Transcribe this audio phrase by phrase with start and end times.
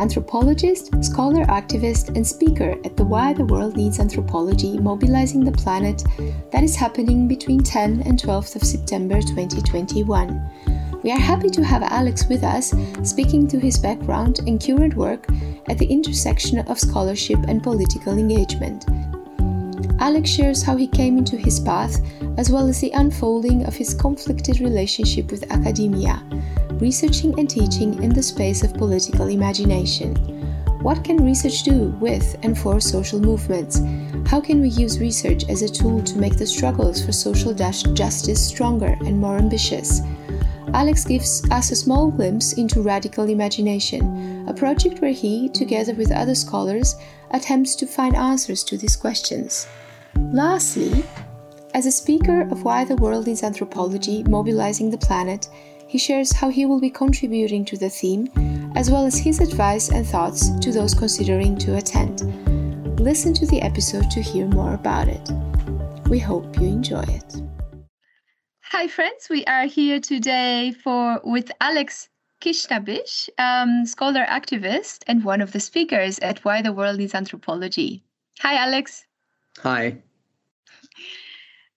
[0.00, 6.02] anthropologist, scholar, activist, and speaker at the Why the World Needs Anthropology Mobilizing the Planet
[6.52, 11.00] that is happening between 10 and 12th of September 2021.
[11.02, 15.26] We are happy to have Alex with us, speaking to his background and current work
[15.68, 18.86] at the intersection of scholarship and political engagement.
[20.00, 22.00] Alex shares how he came into his path,
[22.38, 26.22] as well as the unfolding of his conflicted relationship with academia,
[26.80, 30.14] researching and teaching in the space of political imagination.
[30.82, 33.80] What can research do with and for social movements?
[34.26, 38.46] How can we use research as a tool to make the struggles for social justice
[38.46, 40.00] stronger and more ambitious?
[40.74, 46.12] Alex gives us a small glimpse into Radical Imagination, a project where he, together with
[46.12, 46.96] other scholars,
[47.30, 49.66] attempts to find answers to these questions.
[50.32, 51.04] Lastly,
[51.74, 55.48] as a speaker of Why the World Needs Anthropology Mobilizing the Planet,
[55.86, 58.28] he shares how he will be contributing to the theme,
[58.74, 62.20] as well as his advice and thoughts to those considering to attend.
[62.98, 65.30] Listen to the episode to hear more about it.
[66.08, 67.36] We hope you enjoy it.
[68.70, 69.28] Hi, friends.
[69.30, 72.08] We are here today for with Alex
[72.40, 78.02] Khasnabish, um, scholar activist and one of the speakers at Why the World Needs Anthropology.
[78.40, 79.06] Hi, Alex.
[79.58, 80.02] Hi.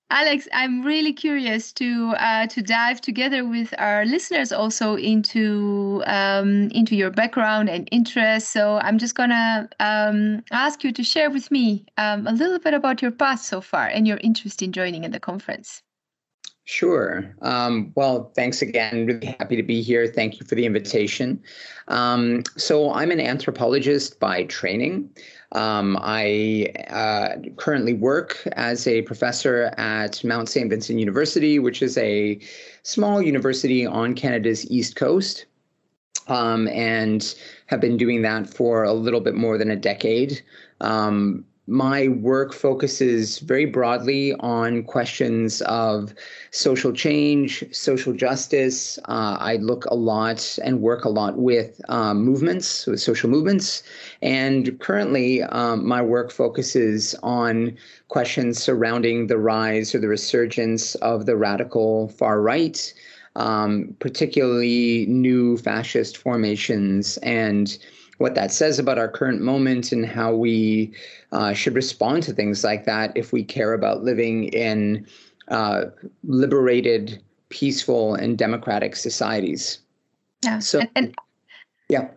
[0.10, 6.70] Alex, I'm really curious to uh, to dive together with our listeners also into um,
[6.72, 8.50] into your background and interests.
[8.50, 12.74] So I'm just gonna um, ask you to share with me um, a little bit
[12.74, 15.84] about your path so far and your interest in joining in the conference.
[16.72, 17.36] Sure.
[17.42, 19.08] Um, well, thanks again.
[19.08, 20.06] Really happy to be here.
[20.06, 21.42] Thank you for the invitation.
[21.88, 25.10] Um, so, I'm an anthropologist by training.
[25.54, 30.70] Um, I uh, currently work as a professor at Mount St.
[30.70, 32.40] Vincent University, which is a
[32.84, 35.48] small university on Canada's East Coast,
[36.28, 37.34] um, and
[37.66, 40.44] have been doing that for a little bit more than a decade.
[40.82, 46.14] Um, my work focuses very broadly on questions of
[46.52, 48.98] social change, social justice.
[49.06, 53.84] Uh, I look a lot and work a lot with um, movements, with social movements.
[54.22, 61.28] And currently, um, my work focuses on questions surrounding the rise or the resurgence of
[61.28, 62.94] the radical far right,
[63.36, 67.78] um, particularly new fascist formations and
[68.20, 70.94] what that says about our current moment and how we
[71.32, 75.08] uh, should respond to things like that if we care about living in
[75.48, 75.86] uh,
[76.24, 79.80] liberated, peaceful, and democratic societies.
[80.44, 80.60] Yeah.
[80.60, 81.16] So, and, and
[81.88, 82.10] yeah.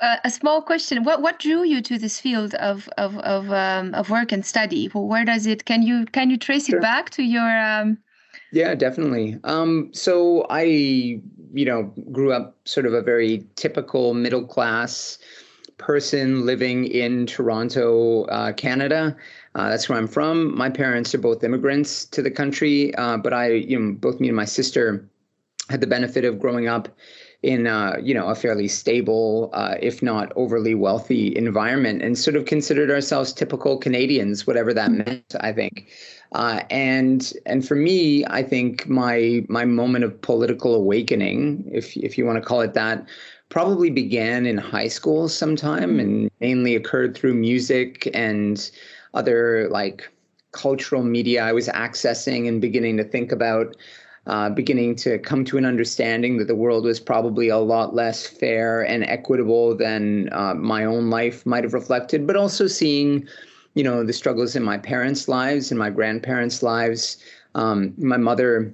[0.00, 3.94] Uh, a small question: What what drew you to this field of of of um,
[3.94, 4.86] of work and study?
[4.88, 5.64] Where does it?
[5.64, 6.78] Can you can you trace sure.
[6.78, 7.48] it back to your?
[7.58, 7.98] Um...
[8.52, 9.38] Yeah, definitely.
[9.44, 15.18] Um, so I, you know, grew up sort of a very typical middle class
[15.76, 19.16] person living in Toronto, uh, Canada.
[19.56, 20.56] Uh, that's where I'm from.
[20.56, 24.28] My parents are both immigrants to the country, uh, but I, you know, both me
[24.28, 25.08] and my sister
[25.68, 26.88] had the benefit of growing up
[27.42, 32.36] in, uh, you know, a fairly stable, uh, if not overly wealthy environment, and sort
[32.36, 35.34] of considered ourselves typical Canadians, whatever that meant.
[35.40, 35.88] I think.
[36.34, 42.18] Uh, and and for me, I think my my moment of political awakening, if if
[42.18, 43.06] you want to call it that,
[43.50, 46.00] probably began in high school sometime mm-hmm.
[46.00, 48.70] and mainly occurred through music and
[49.14, 50.10] other like
[50.50, 53.76] cultural media I was accessing and beginning to think about,
[54.26, 58.26] uh, beginning to come to an understanding that the world was probably a lot less
[58.26, 63.28] fair and equitable than uh, my own life might have reflected, but also seeing,
[63.74, 67.18] you know, the struggles in my parents' lives and my grandparents' lives.
[67.54, 68.72] Um, my mother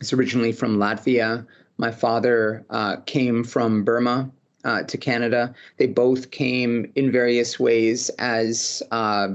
[0.00, 1.46] is originally from Latvia.
[1.78, 4.30] My father uh, came from Burma
[4.64, 5.54] uh, to Canada.
[5.76, 9.28] They both came in various ways as, uh,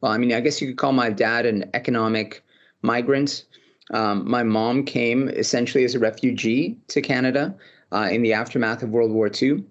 [0.00, 2.42] well, I mean, I guess you could call my dad an economic
[2.82, 3.44] migrant.
[3.92, 7.54] Um, my mom came essentially as a refugee to Canada
[7.92, 9.64] uh, in the aftermath of World War II.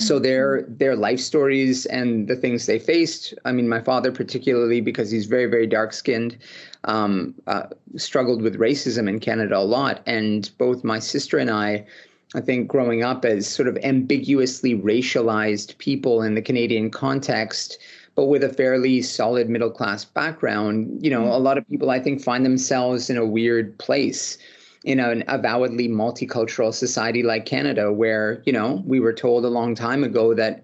[0.00, 0.22] So mm-hmm.
[0.22, 3.34] their their life stories and the things they faced.
[3.44, 6.36] I mean, my father particularly because he's very very dark skinned
[6.84, 7.66] um, uh,
[7.96, 10.02] struggled with racism in Canada a lot.
[10.06, 11.86] And both my sister and I
[12.34, 17.78] I think growing up as sort of ambiguously racialized people in the Canadian context,
[18.14, 21.98] but with a fairly solid middle class background, you know, a lot of people I
[21.98, 24.38] think find themselves in a weird place
[24.84, 29.74] in an avowedly multicultural society like Canada, where, you know, we were told a long
[29.74, 30.62] time ago that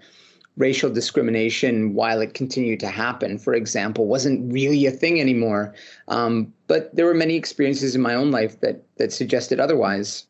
[0.56, 5.74] racial discrimination, while it continued to happen, for example, wasn't really a thing anymore.
[6.08, 10.26] Um, but there were many experiences in my own life that that suggested otherwise.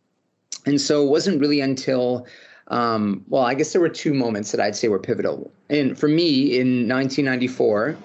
[0.66, 2.26] And so it wasn't really until,
[2.68, 5.50] um, well, I guess there were two moments that I'd say were pivotal.
[5.70, 7.96] And for me, in 1994,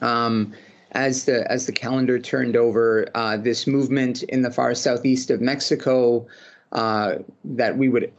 [0.00, 0.54] um,
[0.94, 5.40] as the as the calendar turned over, uh, this movement in the far southeast of
[5.40, 6.26] Mexico
[6.72, 8.12] uh, that we would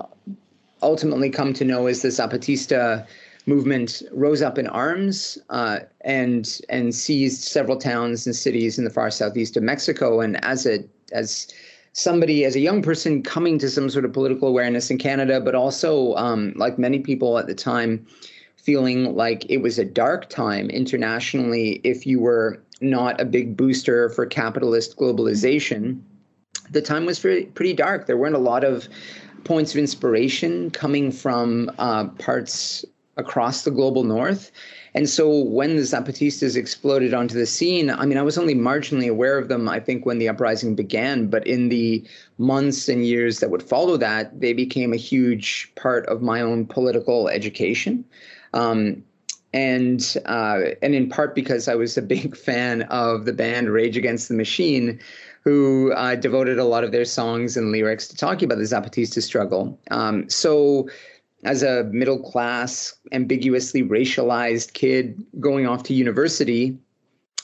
[0.82, 3.06] ultimately come to know as the Zapatista
[3.48, 8.90] movement rose up in arms uh, and and seized several towns and cities in the
[8.90, 10.22] far southeast of Mexico.
[10.22, 11.48] And as a as
[11.94, 15.56] somebody as a young person coming to some sort of political awareness in Canada, but
[15.56, 18.06] also um, like many people at the time,
[18.58, 24.10] feeling like it was a dark time internationally if you were not a big booster
[24.10, 26.02] for capitalist globalization.
[26.72, 28.08] The time was pretty, dark.
[28.08, 28.88] There weren't a lot of
[29.44, 32.84] points of inspiration coming from uh, parts
[33.18, 34.52] across the global north.
[34.94, 39.10] And so when the Zapatistas exploded onto the scene, I mean, I was only marginally
[39.10, 41.28] aware of them, I think, when the uprising began.
[41.28, 42.06] But in the
[42.38, 46.66] months and years that would follow that, they became a huge part of my own
[46.66, 48.06] political education.
[48.54, 49.04] Um,
[49.56, 53.98] and uh, and in part because I was a big fan of the band Rage
[53.98, 55.00] Against the Machine,
[55.44, 59.24] who uh, devoted a lot of their songs and lyrics to talking about the Zapatista
[59.24, 59.80] struggle.
[59.90, 60.90] Um, so
[61.46, 66.78] as a middle class, ambiguously racialized kid going off to university,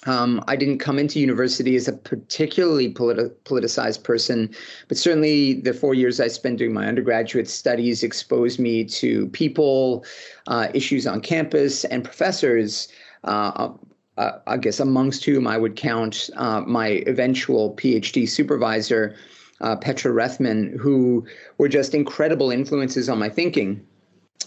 [0.07, 4.53] um, I didn't come into university as a particularly politi- politicized person,
[4.87, 10.03] but certainly the four years I spent doing my undergraduate studies exposed me to people,
[10.47, 12.87] uh, issues on campus, and professors.
[13.23, 13.73] Uh,
[14.17, 19.15] uh, I guess amongst whom I would count uh, my eventual PhD supervisor,
[19.61, 21.25] uh, Petra Rethmann, who
[21.57, 23.85] were just incredible influences on my thinking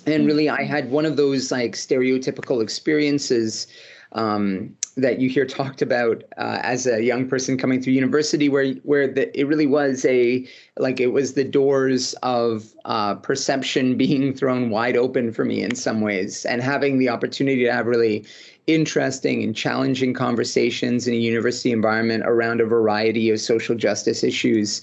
[0.06, 3.67] and really i had one of those like stereotypical experiences
[4.12, 8.75] um, that you hear talked about uh, as a young person coming through university where
[8.85, 10.46] where the, it really was a
[10.79, 15.75] like it was the doors of uh, perception being thrown wide open for me in
[15.75, 16.44] some ways.
[16.44, 18.25] And having the opportunity to have really
[18.67, 24.81] interesting and challenging conversations in a university environment around a variety of social justice issues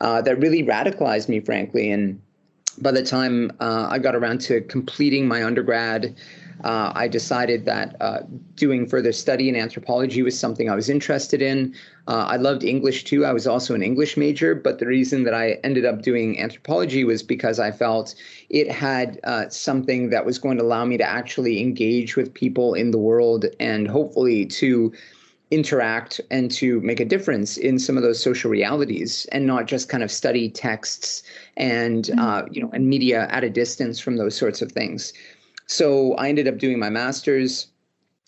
[0.00, 1.90] uh, that really radicalized me frankly.
[1.90, 2.20] And
[2.78, 6.14] by the time uh, I got around to completing my undergrad,
[6.62, 8.20] uh, I decided that uh,
[8.54, 11.74] doing further study in anthropology was something I was interested in.
[12.06, 13.24] Uh, I loved English too.
[13.24, 17.04] I was also an English major, but the reason that I ended up doing anthropology
[17.04, 18.14] was because I felt
[18.50, 22.74] it had uh, something that was going to allow me to actually engage with people
[22.74, 24.92] in the world and hopefully to
[25.50, 29.88] interact and to make a difference in some of those social realities and not just
[29.88, 31.22] kind of study texts
[31.56, 32.18] and mm-hmm.
[32.18, 35.12] uh, you know and media at a distance from those sorts of things
[35.66, 37.68] so i ended up doing my master's.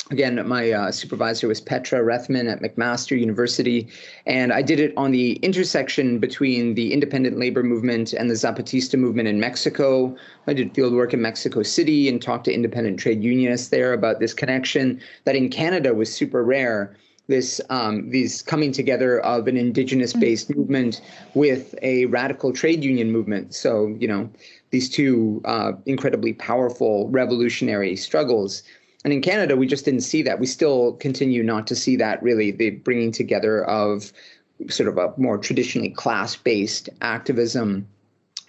[0.09, 3.89] Again my uh, supervisor was petra rethmann at mcmaster university
[4.25, 8.97] and i did it on the intersection between the independent labor movement and the zapatista
[8.97, 10.15] movement in mexico.
[10.47, 14.21] I did field work in mexico city and talked to independent trade unionists there about
[14.21, 16.97] this connection that in canada was super rare
[17.29, 20.61] this um, these coming together of an indigenous based mm-hmm.
[20.61, 21.01] movement
[21.35, 23.55] with a radical trade union movement.
[23.55, 24.31] So you know
[24.71, 28.63] these two uh, incredibly powerful revolutionary struggles.
[29.05, 30.41] And in Canada, we just didn't see that.
[30.41, 34.13] We still continue not to see that really the bringing together of
[34.69, 37.87] sort of a more traditionally class based activism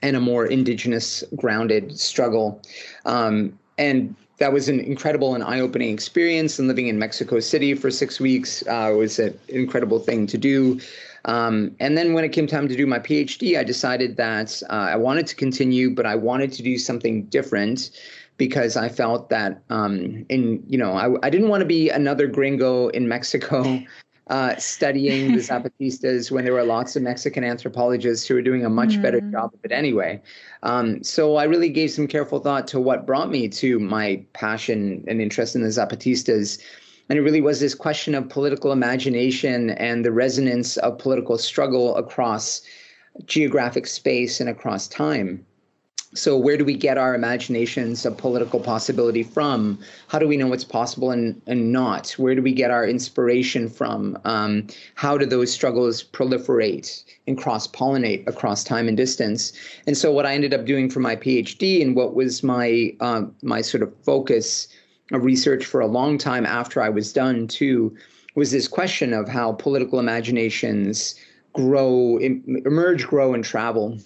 [0.01, 2.62] and a more indigenous grounded struggle.
[3.05, 6.60] Um, and that was an incredible and eye-opening experience.
[6.60, 10.79] And living in Mexico City for six weeks uh, was an incredible thing to do.
[11.25, 14.74] Um, and then when it came time to do my PhD, I decided that uh,
[14.74, 17.89] I wanted to continue, but I wanted to do something different
[18.38, 22.27] because I felt that um, in you know I, I didn't want to be another
[22.27, 23.82] gringo in Mexico
[24.29, 28.69] uh, studying the Zapatistas when there were lots of Mexican anthropologists who were doing a
[28.69, 29.01] much mm.
[29.01, 30.22] better job of it anyway.
[30.63, 35.03] Um, so I really gave some careful thought to what brought me to my passion
[35.07, 36.62] and interest in the Zapatistas.
[37.10, 41.96] And it really was this question of political imagination and the resonance of political struggle
[41.96, 42.62] across
[43.25, 45.46] geographic space and across time.
[46.14, 49.78] So where do we get our imaginations of political possibility from?
[50.08, 52.12] How do we know what's possible and, and not?
[52.12, 54.18] Where do we get our inspiration from?
[54.24, 59.52] Um, how do those struggles proliferate and cross-pollinate across time and distance?
[59.86, 63.34] And so what i ended up doing for my phd and what was my um,
[63.42, 64.68] my sort of focus
[65.12, 67.96] of research for a long time after i was done too
[68.36, 71.16] was this question of how political imaginations
[71.54, 73.98] grow emerge grow and travel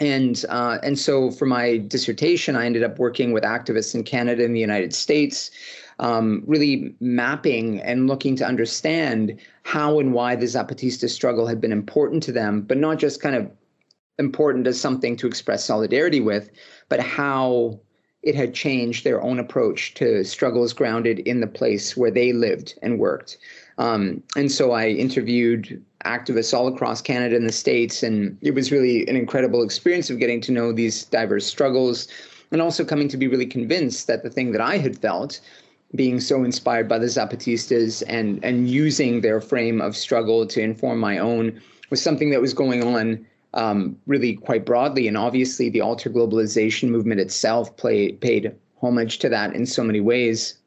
[0.00, 4.44] and uh, and so for my dissertation, I ended up working with activists in Canada
[4.44, 5.50] and the United States,
[5.98, 11.72] um, really mapping and looking to understand how and why the Zapatista struggle had been
[11.72, 13.50] important to them, but not just kind of
[14.18, 16.50] important as something to express solidarity with,
[16.88, 17.80] but how
[18.22, 22.74] it had changed their own approach to struggles grounded in the place where they lived
[22.82, 23.38] and worked.
[23.78, 28.70] Um, and so I interviewed activists all across Canada and the States, and it was
[28.70, 32.08] really an incredible experience of getting to know these diverse struggles
[32.52, 35.40] and also coming to be really convinced that the thing that I had felt,
[35.94, 40.98] being so inspired by the Zapatistas and, and using their frame of struggle to inform
[40.98, 45.08] my own, was something that was going on um, really quite broadly.
[45.08, 50.00] And obviously, the alter globalization movement itself played, paid homage to that in so many
[50.00, 50.58] ways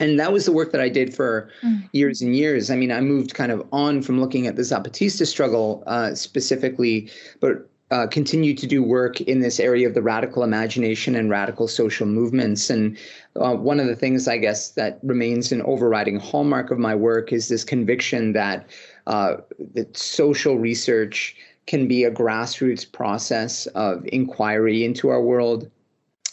[0.00, 1.88] and that was the work that I did for mm.
[1.92, 2.70] years and years.
[2.70, 7.10] I mean, I moved kind of on from looking at the Zapatista struggle uh, specifically,
[7.40, 11.66] but uh, continued to do work in this area of the radical imagination and radical
[11.66, 12.68] social movements.
[12.68, 12.98] And
[13.36, 17.32] uh, one of the things, I guess, that remains an overriding hallmark of my work
[17.32, 18.68] is this conviction that
[19.06, 19.38] uh,
[19.72, 21.34] that social research
[21.66, 25.70] can be a grassroots process of inquiry into our world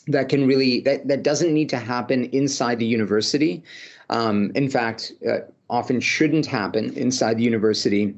[0.07, 3.63] that can really that that doesn't need to happen inside the university.
[4.09, 8.13] Um, in fact, uh, often shouldn't happen inside the university,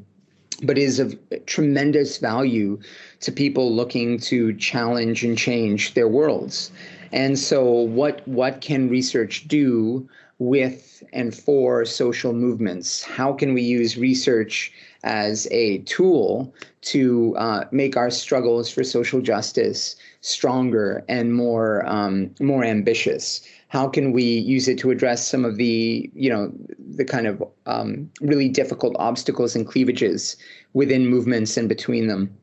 [0.64, 2.80] but is of tremendous value
[3.22, 6.72] to people looking to challenge and change their worlds.
[7.12, 13.04] And so, what what can research do with and for social movements?
[13.04, 14.74] How can we use research
[15.04, 22.34] as a tool to uh, make our struggles for social justice stronger and more um,
[22.40, 23.42] more ambitious?
[23.70, 26.52] How can we use it to address some of the you know
[26.96, 30.38] the kind of um, really difficult obstacles and cleavages
[30.74, 32.36] within movements and between them?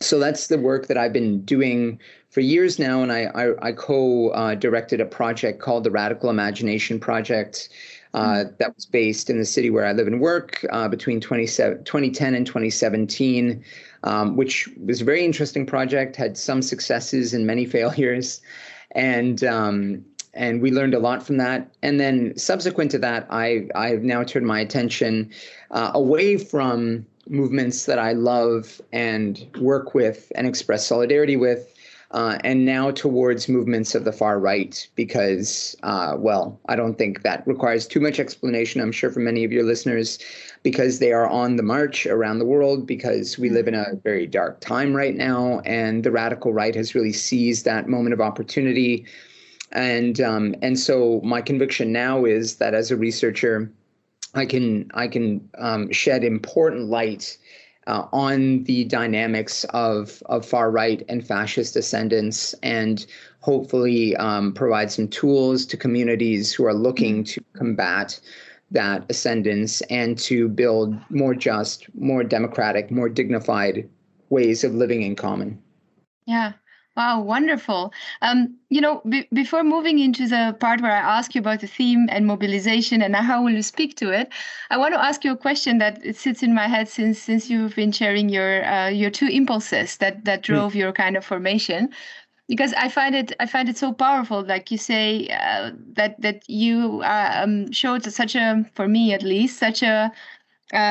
[0.00, 3.72] So that's the work that I've been doing for years now, and I I, I
[3.72, 7.68] co-directed uh, a project called the Radical Imagination Project.
[8.14, 8.58] Uh, mm.
[8.58, 12.46] that was based in the city where I live and work uh, between 2010 and
[12.46, 13.64] 2017
[14.04, 18.40] um, which was a very interesting project, had some successes and many failures.
[18.92, 20.04] And um,
[20.34, 21.70] and we learned a lot from that.
[21.82, 25.30] And then subsequent to that, I I have now turned my attention
[25.70, 31.71] uh, away from movements that I love and work with and express solidarity with,
[32.12, 37.22] uh, and now towards movements of the far right, because, uh, well, I don't think
[37.22, 40.18] that requires too much explanation, I'm sure, for many of your listeners,
[40.62, 44.26] because they are on the march around the world, because we live in a very
[44.26, 49.06] dark time right now, and the radical right has really seized that moment of opportunity.
[49.72, 53.72] And um, and so my conviction now is that as a researcher,
[54.34, 57.38] I can I can um, shed important light
[57.86, 63.06] uh, on the dynamics of, of far right and fascist ascendance and
[63.40, 68.18] hopefully um, provide some tools to communities who are looking to combat
[68.70, 73.88] that ascendance and to build more just, more democratic, more dignified
[74.30, 75.60] ways of living in common.
[76.24, 76.52] Yeah.
[76.94, 77.90] Wow, wonderful.
[78.20, 81.66] Um, you know, b- before moving into the part where I ask you about the
[81.66, 84.30] theme and mobilization and how will you speak to it,
[84.68, 87.48] I want to ask you a question that it sits in my head since since
[87.48, 90.52] you've been sharing your uh, your two impulses that that hmm.
[90.52, 90.76] drove mm.
[90.76, 91.88] your kind of formation.
[92.48, 94.44] Because I find it, I find it so powerful.
[94.44, 99.22] Like you say, uh, that that you uh, um, showed such a, for me at
[99.22, 100.12] least, such a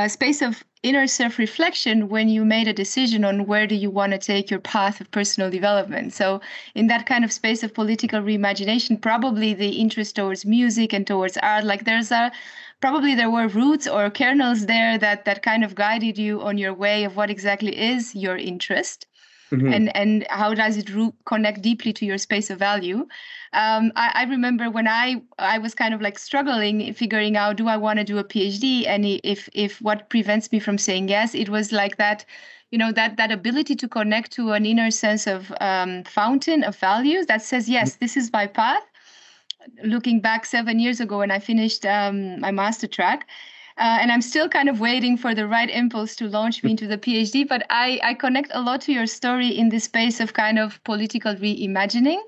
[0.08, 4.12] space of inner self reflection when you made a decision on where do you want
[4.12, 6.14] to take your path of personal development.
[6.14, 6.42] So
[6.76, 11.38] in that kind of space of political reimagination probably the interest towards music and towards
[11.38, 12.32] art like there's a
[12.80, 16.74] probably there were roots or kernels there that that kind of guided you on your
[16.74, 19.06] way of what exactly is your interest
[19.52, 19.74] mm-hmm.
[19.74, 23.08] and and how does it root, connect deeply to your space of value?
[23.54, 27.68] Um, I, I, remember when I I was kind of like struggling figuring out do
[27.68, 31.36] I want to do a PhD and if if what prevents me from saying yes
[31.36, 32.26] it was like that
[32.72, 36.78] you know that that ability to connect to an inner sense of um, fountain of
[36.78, 38.84] values that says yes this is my path.
[39.84, 43.28] Looking back seven years ago when I finished um, my master track
[43.78, 46.88] uh, and I'm still kind of waiting for the right impulse to launch me into
[46.88, 47.48] the PhD.
[47.48, 50.84] But I, I connect a lot to your story in the space of kind of
[50.84, 52.20] political reimagining.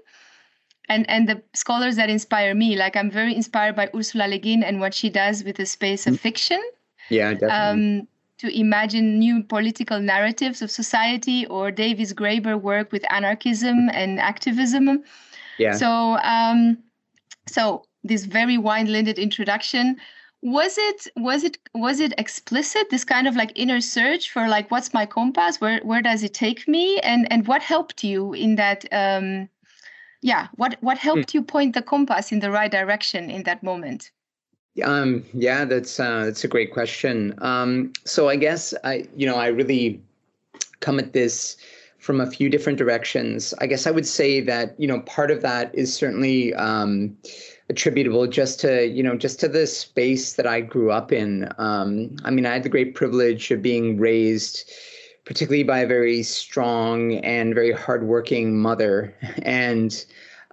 [0.90, 4.64] And, and the scholars that inspire me, like I'm very inspired by Ursula Le Guin
[4.64, 6.20] and what she does with the space of mm.
[6.20, 6.62] fiction.
[7.10, 8.00] Yeah, definitely.
[8.02, 8.08] Um,
[8.40, 15.04] to imagine new political narratives of society, or Davis Graeber work with anarchism and activism.
[15.58, 15.74] Yeah.
[15.74, 16.78] So, um,
[17.48, 19.96] so this very wide-landed introduction
[20.44, 24.70] was it was it was it explicit this kind of like inner search for like
[24.70, 25.62] what's my compass?
[25.62, 27.00] Where where does it take me?
[27.00, 29.50] And and what helped you in that um
[30.22, 31.34] yeah what what helped mm.
[31.36, 34.12] you point the compass in the right direction in that moment?
[34.84, 37.34] Um yeah that's uh that's a great question.
[37.38, 40.02] Um so i guess i you know i really
[40.82, 41.56] come at this
[42.00, 43.54] from a few different directions.
[43.62, 47.16] I guess i would say that you know part of that is certainly um
[47.70, 51.50] attributable just to you know just to the space that I grew up in.
[51.58, 54.70] Um, I mean, I had the great privilege of being raised,
[55.26, 60.06] particularly by a very strong and very hardworking mother, and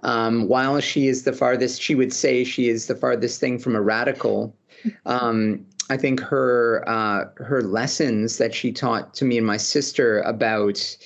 [0.03, 3.75] um, while she is the farthest, she would say she is the farthest thing from
[3.75, 4.55] a radical.
[5.05, 10.21] Um, I think her uh, her lessons that she taught to me and my sister
[10.21, 10.97] about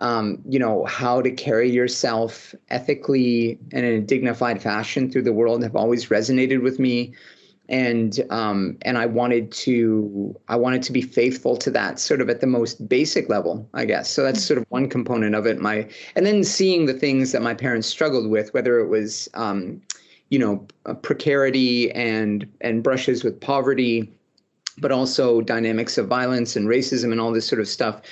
[0.00, 5.32] um, you know, how to carry yourself ethically and in a dignified fashion through the
[5.32, 7.14] world have always resonated with me.
[7.68, 12.28] And um, and I wanted to I wanted to be faithful to that sort of
[12.28, 14.10] at the most basic level, I guess.
[14.10, 15.58] So that's sort of one component of it.
[15.58, 19.80] My and then seeing the things that my parents struggled with, whether it was um,
[20.28, 20.66] you know
[21.00, 24.12] precarity and and brushes with poverty,
[24.76, 28.02] but also dynamics of violence and racism and all this sort of stuff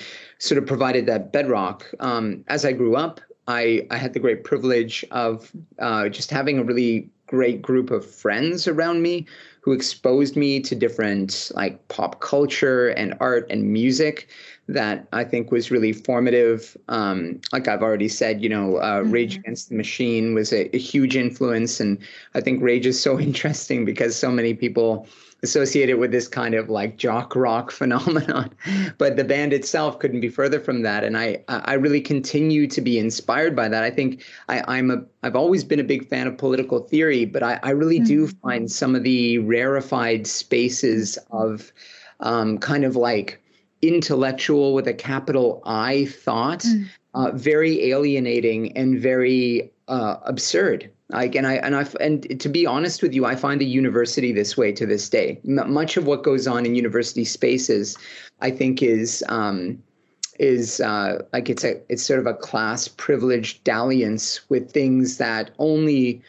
[0.42, 1.88] sort of provided that bedrock.
[2.00, 6.58] Um, as I grew up, I, I had the great privilege of uh, just having
[6.58, 9.24] a really great group of friends around me
[9.60, 14.26] who exposed me to different like pop culture and art and music
[14.66, 16.76] that I think was really formative.
[16.88, 19.12] Um, like I've already said, you know, uh, mm-hmm.
[19.12, 21.98] Rage Against the Machine was a, a, huge influence, and
[22.34, 25.06] I think Rage is so interesting because so many people
[25.42, 28.50] associated with this kind of like jock rock phenomenon.
[28.98, 31.04] But the band itself couldn't be further from that.
[31.04, 33.82] And I I really continue to be inspired by that.
[33.82, 37.42] I think I, I'm a I've always been a big fan of political theory, but
[37.42, 38.06] I, I really mm-hmm.
[38.06, 41.72] do find some of the rarefied spaces of
[42.20, 43.40] um, kind of like
[43.82, 46.86] intellectual with a capital I thought mm.
[47.14, 50.91] uh, very alienating and very uh, absurd.
[51.12, 54.32] Like, and I and I and to be honest with you, I find a university
[54.32, 55.38] this way to this day.
[55.46, 57.96] M- much of what goes on in university spaces,
[58.40, 59.82] I think, is um,
[60.38, 65.50] is uh, like it's a it's sort of a class privileged dalliance with things that
[65.58, 66.22] only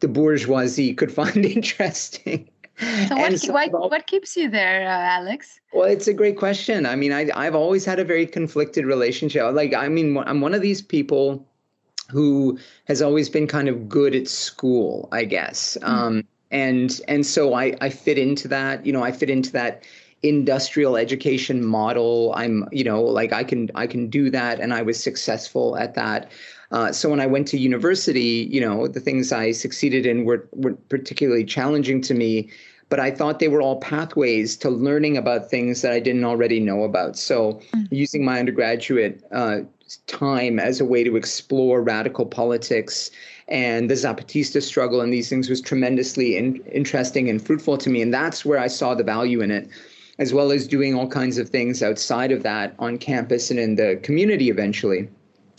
[0.00, 2.50] the bourgeoisie could find interesting.
[3.08, 5.60] So what, so what, what keeps you there, uh, Alex?
[5.72, 6.84] Well, it's a great question.
[6.84, 9.54] I mean, I I've always had a very conflicted relationship.
[9.54, 11.46] Like, I mean, I'm one of these people
[12.08, 15.76] who has always been kind of good at school, I guess.
[15.80, 15.92] Mm-hmm.
[15.92, 18.86] Um, and and so I I fit into that.
[18.86, 19.84] You know, I fit into that
[20.22, 22.32] industrial education model.
[22.36, 25.94] I'm you know like I can I can do that, and I was successful at
[25.94, 26.30] that.
[26.72, 30.48] Uh, so when I went to university, you know, the things I succeeded in were,
[30.52, 32.50] were particularly challenging to me
[32.88, 36.60] but I thought they were all pathways to learning about things that I didn't already
[36.60, 37.16] know about.
[37.16, 37.84] So, mm-hmm.
[37.90, 39.60] using my undergraduate uh,
[40.06, 43.10] time as a way to explore radical politics
[43.48, 48.02] and the Zapatista struggle and these things was tremendously in, interesting and fruitful to me.
[48.02, 49.68] And that's where I saw the value in it,
[50.18, 53.76] as well as doing all kinds of things outside of that on campus and in
[53.76, 55.08] the community eventually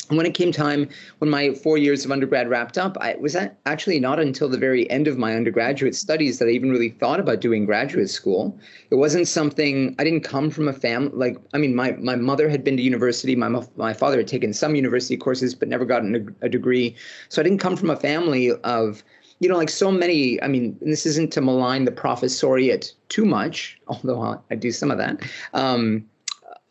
[0.10, 0.88] when it came time
[1.20, 4.90] when my four years of undergrad wrapped up i was actually not until the very
[4.90, 8.58] end of my undergraduate studies that i even really thought about doing graduate school.
[8.90, 12.50] It wasn't something i didn't come from a family like i mean my, my mother
[12.50, 16.16] had been to university my, my father had taken some university courses but never gotten
[16.16, 16.96] a, a degree.
[17.30, 19.04] So i didn't come from a family of
[19.40, 23.80] you know like so many i mean this isn't to malign the professoriate too much
[23.88, 25.22] although i do some of that
[25.54, 26.06] um,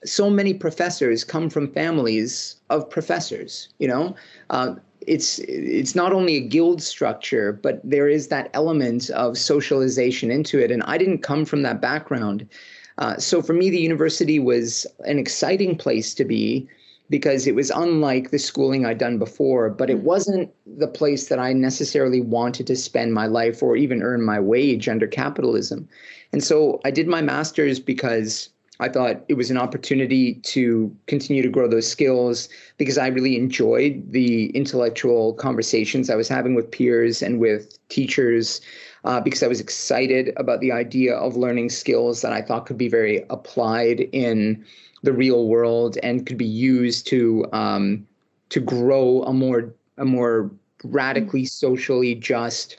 [0.07, 3.69] so many professors come from families of professors.
[3.79, 4.17] You know,
[4.51, 10.31] uh, it's it's not only a guild structure, but there is that element of socialization
[10.31, 10.71] into it.
[10.71, 12.49] And I didn't come from that background,
[12.99, 16.69] uh, so for me, the university was an exciting place to be
[17.09, 20.03] because it was unlike the schooling I'd done before, but it mm.
[20.03, 24.41] wasn't the place that I necessarily wanted to spend my life or even earn my
[24.41, 25.89] wage under capitalism.
[26.33, 28.49] And so I did my master's because
[28.81, 33.37] I thought it was an opportunity to continue to grow those skills because I really
[33.37, 38.61] enjoyed the intellectual conversations I was having with peers and with teachers.
[39.05, 42.77] Uh, because I was excited about the idea of learning skills that I thought could
[42.77, 44.65] be very applied in
[45.05, 48.05] the real world and could be used to um,
[48.49, 50.51] to grow a more a more
[50.85, 52.79] radically socially just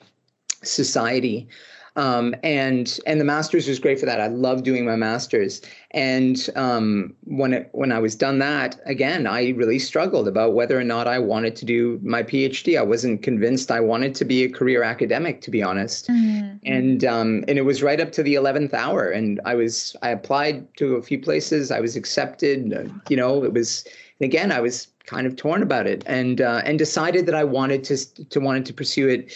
[0.64, 1.48] society.
[1.96, 4.22] Um, and and the masters was great for that.
[4.22, 5.62] I love doing my masters.
[5.92, 10.78] And um, when it, when I was done that again, I really struggled about whether
[10.78, 12.78] or not I wanted to do my PhD.
[12.78, 16.10] I wasn't convinced I wanted to be a career academic, to be honest.
[16.10, 16.58] Mm-hmm.
[16.66, 20.10] And um, and it was right up to the eleventh hour, and I was I
[20.10, 21.72] applied to a few places.
[21.72, 22.74] I was accepted.
[22.74, 23.86] Uh, you know, it was.
[24.20, 27.46] And again, I was kind of torn about it, and uh, and decided that I
[27.46, 29.32] wanted to to wanted to pursue it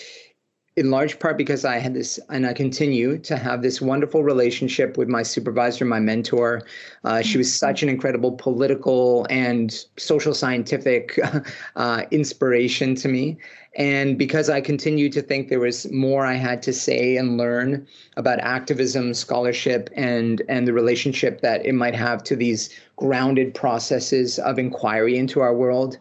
[0.77, 4.97] in large part because I had this, and I continue to have this wonderful relationship
[4.97, 6.61] with my supervisor, my mentor.
[7.03, 7.65] Uh, she was mm-hmm.
[7.67, 11.19] such an incredible political and social scientific
[11.75, 13.37] uh, inspiration to me.
[13.75, 17.87] And because I continued to think there was more I had to say and learn
[18.17, 24.39] about activism, scholarship, and and the relationship that it might have to these grounded processes
[24.39, 25.97] of inquiry into our world.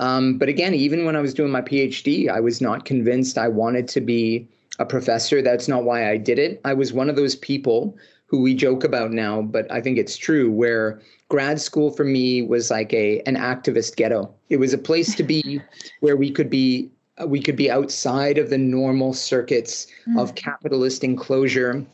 [0.00, 3.48] Um, but again, even when I was doing my PhD, I was not convinced I
[3.48, 5.42] wanted to be a professor.
[5.42, 6.58] That's not why I did it.
[6.64, 10.16] I was one of those people who we joke about now, but I think it's
[10.16, 14.32] true, where grad school for me was like a an activist ghetto.
[14.48, 15.60] It was a place to be
[16.00, 16.90] where we could be
[17.26, 20.18] we could be outside of the normal circuits mm.
[20.18, 21.84] of capitalist enclosure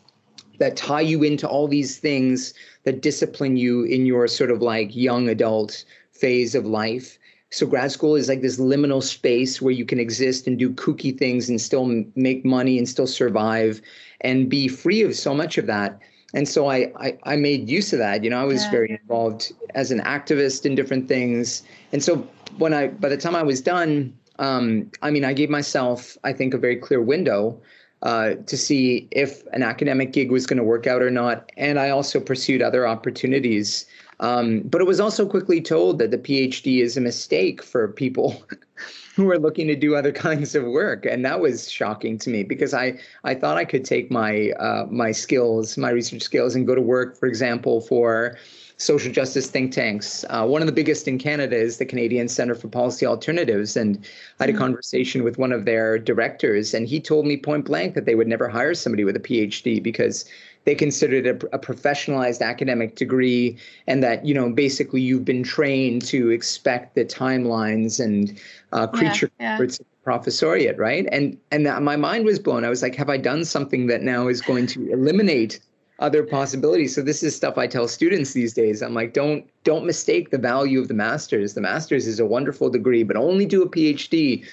[0.59, 4.95] that tie you into all these things that discipline you in your sort of like
[4.95, 7.19] young adult phase of life
[7.51, 11.17] so grad school is like this liminal space where you can exist and do kooky
[11.17, 13.81] things and still make money and still survive
[14.23, 16.01] and be free of so much of that.
[16.35, 18.25] And so I, I, I made use of that.
[18.25, 18.71] You know, I was yeah.
[18.71, 21.63] very involved as an activist in different things.
[21.93, 22.29] And so
[22.59, 26.33] when I, by the time I was done, um, I mean, I gave myself, I
[26.33, 27.59] think, a very clear window
[28.03, 31.51] uh, to see if an academic gig was going to work out or not.
[31.57, 33.87] And I also pursued other opportunities
[34.21, 38.43] um, but it was also quickly told that the PhD is a mistake for people
[39.15, 42.43] who are looking to do other kinds of work, and that was shocking to me
[42.43, 46.67] because I I thought I could take my uh, my skills, my research skills, and
[46.67, 48.37] go to work, for example, for
[48.79, 50.25] social justice think tanks.
[50.29, 53.77] Uh, one of the biggest in Canada is the Canadian Center for Policy Alternatives.
[53.77, 54.07] And
[54.39, 54.59] I had a mm.
[54.59, 58.29] conversation with one of their directors, and he told me point blank that they would
[58.29, 60.27] never hire somebody with a PhD because
[60.67, 65.43] they considered it a, a, professionalized academic degree and that you know basically you've been
[65.43, 68.39] trained to expect the timelines and
[68.73, 69.67] uh, creature yeah, yeah.
[70.05, 71.09] professoriate right?
[71.11, 72.65] And and that, my mind was blown.
[72.65, 75.61] I was like have i done something that now is going to eliminate
[75.99, 76.95] other possibilities?
[76.95, 78.83] So this is stuff i tell students these days.
[78.83, 81.55] I'm like don't don't mistake the value of the masters.
[81.55, 84.45] The masters is a wonderful degree but only do a phd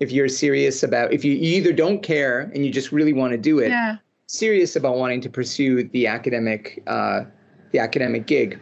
[0.00, 3.30] if you're serious about if you, you either don't care and you just really want
[3.32, 3.96] to do it yeah
[4.32, 7.24] serious about wanting to pursue the academic uh,
[7.72, 8.58] the academic gig.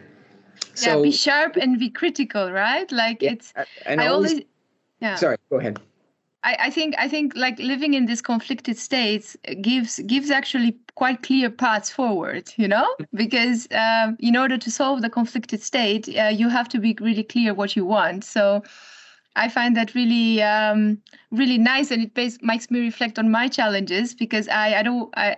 [0.73, 2.89] So, yeah, be sharp and be critical, right?
[2.91, 3.53] Like yeah, it's.
[3.85, 4.45] And I always, always.
[4.99, 5.15] Yeah.
[5.15, 5.37] Sorry.
[5.49, 5.79] Go ahead.
[6.43, 11.21] I, I think I think like living in these conflicted states gives gives actually quite
[11.23, 16.29] clear paths forward, you know, because um, in order to solve the conflicted state, uh,
[16.29, 18.23] you have to be really clear what you want.
[18.23, 18.63] So
[19.35, 20.99] I find that really um,
[21.31, 25.37] really nice, and it makes me reflect on my challenges because I I don't I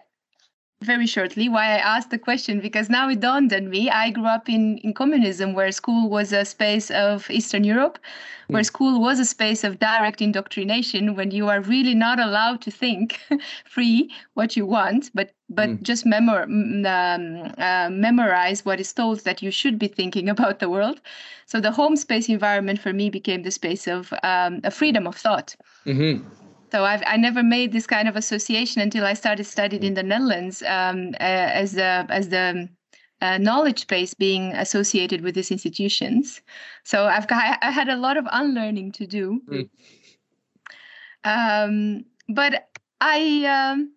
[0.83, 3.89] very shortly why I asked the question because now it dawned on me.
[3.89, 7.99] I grew up in, in communism where school was a space of Eastern Europe,
[8.47, 8.65] where mm.
[8.65, 13.19] school was a space of direct indoctrination when you are really not allowed to think
[13.65, 15.81] free what you want, but but mm.
[15.83, 20.69] just memor- um, uh, memorize what is told that you should be thinking about the
[20.69, 21.01] world.
[21.45, 25.15] So the home space environment for me became the space of um, a freedom of
[25.15, 25.55] thought.
[25.85, 26.42] Mm-hmm.
[26.73, 30.01] So I've I never made this kind of association until I started studying in the
[30.01, 32.67] Netherlands um, uh, as the as the
[33.21, 36.41] uh, knowledge base being associated with these institutions.
[36.83, 39.39] So I've got, I had a lot of unlearning to do.
[39.47, 39.69] Mm.
[41.23, 42.67] Um, but
[42.99, 43.93] I um,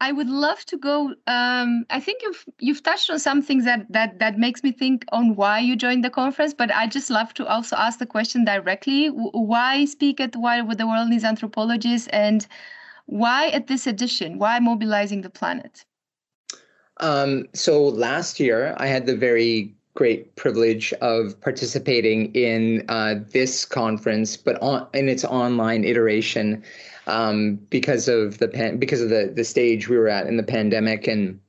[0.00, 1.14] I would love to go.
[1.26, 5.04] Um, I think you've you've touched on some things that that that makes me think
[5.12, 6.54] on why you joined the conference.
[6.54, 10.78] But I just love to also ask the question directly: Why speak at Why with
[10.78, 12.46] the World Needs Anthropologists, and
[13.06, 14.38] why at this edition?
[14.38, 15.84] Why mobilizing the planet?
[16.96, 23.66] Um, so last year, I had the very great privilege of participating in uh, this
[23.66, 26.62] conference, but on in its online iteration
[27.06, 30.42] um, because of the pan- because of the the stage we were at in the
[30.42, 31.40] pandemic and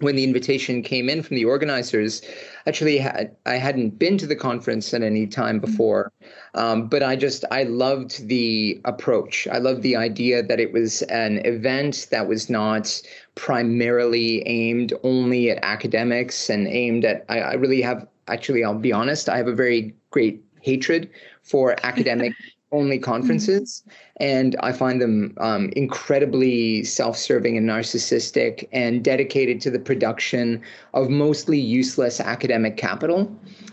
[0.00, 2.22] when the invitation came in from the organizers,
[2.66, 5.70] actually had, I hadn't been to the conference at any time mm-hmm.
[5.70, 6.12] before,
[6.54, 9.46] um, but I just I loved the approach.
[9.50, 13.00] I loved the idea that it was an event that was not
[13.34, 17.24] primarily aimed only at academics and aimed at.
[17.28, 19.28] I, I really have actually I'll be honest.
[19.28, 21.10] I have a very great hatred
[21.42, 22.34] for academic
[22.72, 23.04] only mm-hmm.
[23.04, 23.82] conferences
[24.18, 30.60] and i find them um, incredibly self-serving and narcissistic and dedicated to the production
[30.94, 33.30] of mostly useless academic capital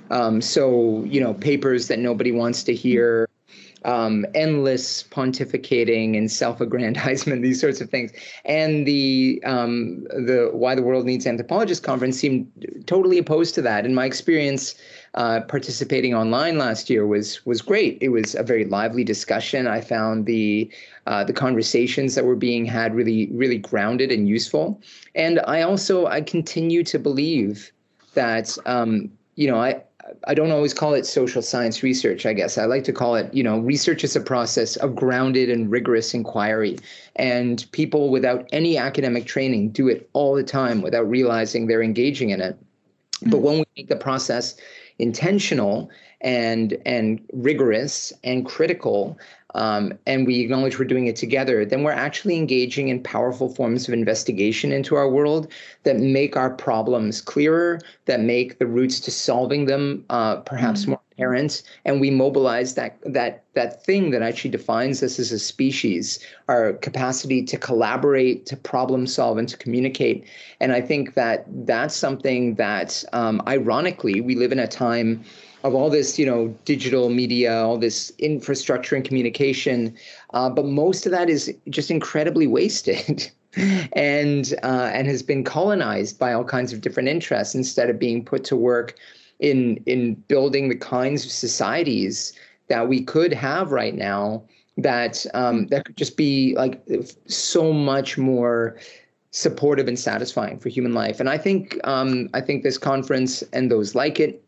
[0.09, 3.26] um, so you know papers that nobody wants to hear
[3.85, 8.11] um, endless pontificating and self-aggrandizement, these sorts of things.
[8.45, 12.49] And the um, the Why the World Needs Anthropologists conference seemed
[12.85, 13.85] totally opposed to that.
[13.85, 14.75] In my experience,
[15.13, 17.97] uh, participating online last year was was great.
[18.01, 19.67] It was a very lively discussion.
[19.67, 20.69] I found the
[21.05, 24.81] uh, the conversations that were being had really really grounded and useful.
[25.15, 27.71] And I also I continue to believe
[28.13, 29.83] that um, you know I
[30.27, 32.57] I don't always call it social science research, I guess.
[32.57, 36.13] I like to call it, you know, research is a process of grounded and rigorous
[36.13, 36.77] inquiry.
[37.15, 42.31] And people without any academic training do it all the time without realizing they're engaging
[42.31, 42.55] in it.
[42.55, 43.29] Mm-hmm.
[43.29, 44.57] But when we make the process
[44.99, 45.89] intentional
[46.21, 49.17] and and rigorous and critical
[49.55, 53.87] um, and we acknowledge we're doing it together, then we're actually engaging in powerful forms
[53.87, 55.51] of investigation into our world
[55.83, 60.91] that make our problems clearer, that make the routes to solving them uh, perhaps mm-hmm.
[60.91, 65.39] more apparent, and we mobilize that that that thing that actually defines us as a
[65.39, 70.25] species, our capacity to collaborate, to problem solve, and to communicate.
[70.59, 75.23] And I think that that's something that, um, ironically, we live in a time
[75.63, 79.95] of all this, you know, digital media, all this infrastructure and communication,
[80.33, 83.29] uh, but most of that is just incredibly wasted.
[83.93, 88.23] and uh, and has been colonized by all kinds of different interests instead of being
[88.23, 88.95] put to work
[89.39, 92.33] in in building the kinds of societies
[92.67, 94.43] that we could have right now
[94.77, 96.83] that um, that could just be like
[97.25, 98.77] so much more
[99.31, 101.19] supportive and satisfying for human life.
[101.19, 104.43] And I think um, I think this conference and those like it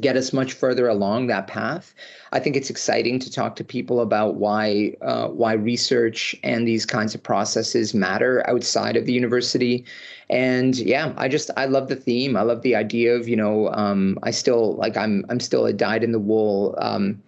[0.00, 1.94] get us much further along that path.
[2.32, 6.84] I think it's exciting to talk to people about why uh, why research and these
[6.84, 9.84] kinds of processes matter outside of the university.
[10.30, 12.36] And yeah, I just I love the theme.
[12.36, 15.72] I love the idea of you know um, I still like I'm I'm still a
[15.72, 16.74] dyed in the wool.
[16.78, 17.22] Um,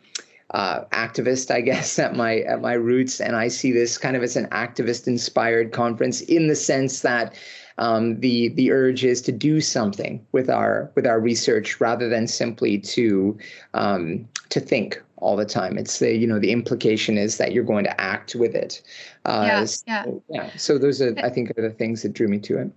[0.52, 4.22] uh, activist, I guess, at my at my roots, and I see this kind of
[4.22, 7.35] as an activist-inspired conference in the sense that
[7.81, 12.29] um, the the urge is to do something with our with our research rather than
[12.29, 13.37] simply to
[13.75, 15.79] um, to think all the time.
[15.79, 18.83] It's the you know the implication is that you're going to act with it.
[19.25, 20.05] Uh, yeah, so, yeah.
[20.29, 20.51] yeah.
[20.57, 22.71] So those are I think are the things that drew me to it.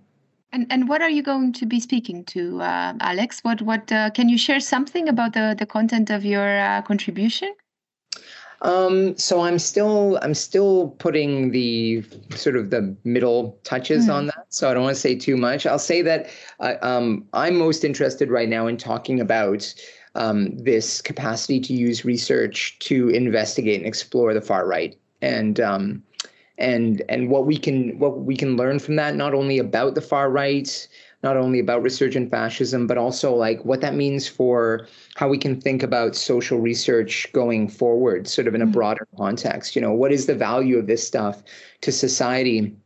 [0.52, 3.40] And and what are you going to be speaking to, uh, Alex?
[3.42, 7.54] What what uh, can you share something about the the content of your uh, contribution?
[8.64, 14.14] Um, so I'm still I'm still putting the sort of the middle touches mm.
[14.14, 14.46] on that.
[14.48, 15.66] So I don't want to say too much.
[15.66, 19.72] I'll say that uh, um, I'm most interested right now in talking about
[20.14, 26.02] um, this capacity to use research to investigate and explore the far right and um,
[26.56, 30.00] and and what we can what we can learn from that not only about the
[30.00, 30.88] far right
[31.24, 35.58] not only about resurgent fascism, but also like what that means for how we can
[35.58, 38.72] think about social research going forward, sort of in a mm-hmm.
[38.72, 39.74] broader context.
[39.74, 41.42] You know, what is the value of this stuff
[41.80, 42.76] to society?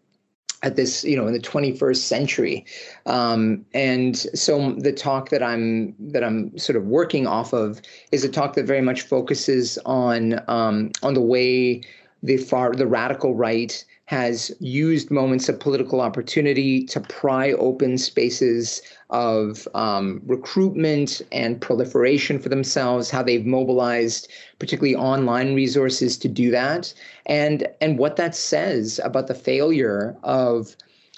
[0.64, 2.66] at this you know in the 21st century
[3.07, 8.24] um, and so the talk that i'm that i'm sort of working off of is
[8.24, 11.81] a talk that very much focuses on um, on the way
[12.24, 18.80] the far the radical right has used moments of political opportunity to pry open spaces
[19.10, 24.26] of um, recruitment and proliferation for themselves, how they've mobilized
[24.58, 26.94] particularly online resources to do that,
[27.26, 30.74] and, and what that says about the failure of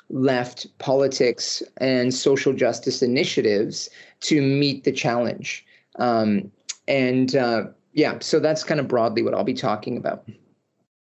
[0.09, 5.65] left politics and social justice initiatives to meet the challenge.
[6.01, 6.51] Um,
[6.89, 10.29] and uh, yeah, so that's kind of broadly what I'll be talking about.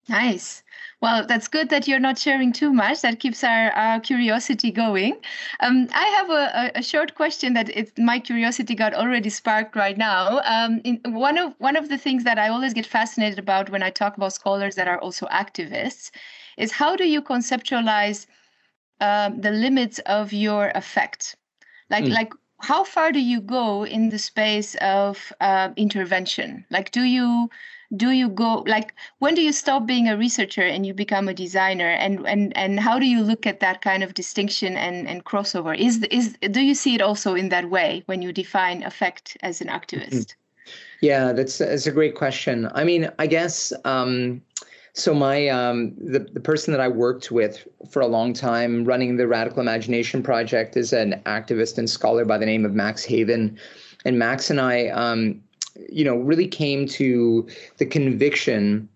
[0.09, 0.63] Nice.
[0.99, 3.01] Well, that's good that you're not sharing too much.
[3.01, 5.17] That keeps our, our curiosity going.
[5.61, 9.97] Um, I have a, a, short question that it, my curiosity got already sparked right
[9.97, 10.41] now.
[10.45, 13.83] Um, in, one of one of the things that I always get fascinated about when
[13.83, 16.11] I talk about scholars that are also activists
[16.57, 18.25] is how do you conceptualize
[18.99, 21.35] um, the limits of your effect?
[21.89, 22.13] Like mm.
[22.13, 26.65] like how far do you go in the space of uh, intervention?
[26.69, 27.49] Like do you
[27.95, 31.33] do you go like when do you stop being a researcher and you become a
[31.33, 31.89] designer?
[31.89, 35.77] And and and how do you look at that kind of distinction and and crossover?
[35.77, 39.61] Is is do you see it also in that way when you define affect as
[39.61, 40.35] an activist?
[41.01, 42.69] Yeah that's that's a great question.
[42.73, 44.41] I mean i guess um
[44.93, 49.17] so my um, the the person that I worked with for a long time running
[49.17, 53.57] the Radical Imagination Project is an activist and scholar by the name of Max Haiven,
[54.05, 55.41] and Max and I, um,
[55.89, 58.89] you know, really came to the conviction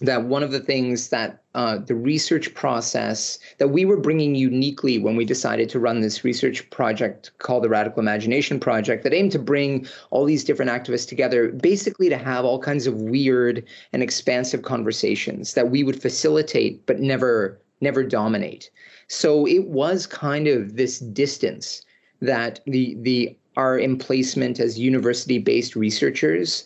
[0.00, 4.98] that one of the things that uh, the research process that we were bringing uniquely
[4.98, 9.32] when we decided to run this research project called the Radical Imagination Project that aimed
[9.32, 14.02] to bring all these different activists together, basically to have all kinds of weird and
[14.02, 18.70] expansive conversations that we would facilitate but never never dominate.
[19.08, 21.82] So it was kind of this distance
[22.20, 26.64] that the the our emplacement as university-based researchers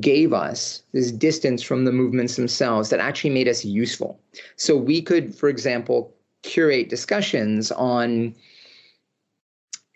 [0.00, 4.18] gave us this distance from the movements themselves that actually made us useful.
[4.56, 8.34] So we could, for example, curate discussions on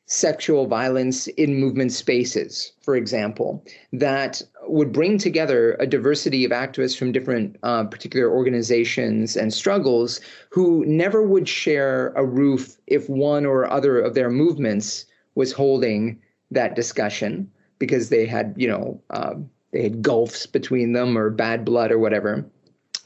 [0.07, 6.97] sexual violence in movement spaces, for example, that would bring together a diversity of activists
[6.97, 13.45] from different uh, particular organizations and struggles who never would share a roof if one
[13.45, 16.19] or other of their movements was holding
[16.51, 19.35] that discussion because they had, you know, uh,
[19.73, 22.45] they had gulfs between them or bad blood or whatever.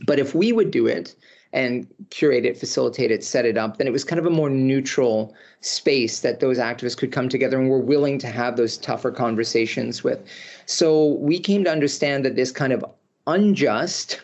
[0.06, 1.14] But if we would do it
[1.52, 4.48] and curate it, facilitate it, set it up, then it was kind of a more
[4.48, 9.10] neutral space that those activists could come together and were willing to have those tougher
[9.10, 10.20] conversations with.
[10.66, 12.84] So we came to understand that this kind of
[13.26, 14.22] unjust,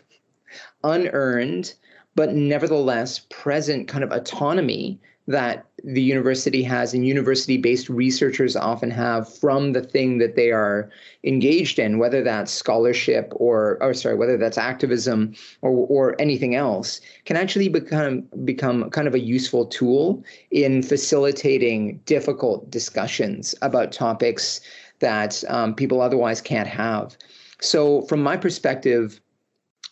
[0.85, 1.75] unearned,
[2.15, 8.91] but nevertheless present kind of autonomy that the university has and university based researchers often
[8.91, 10.91] have from the thing that they are
[11.23, 17.01] engaged in whether that's scholarship or or sorry whether that's activism or or anything else
[17.27, 24.61] can actually become become kind of a useful tool in facilitating difficult discussions about topics
[25.01, 27.17] that um, people otherwise can't have.
[27.61, 29.21] So from my perspective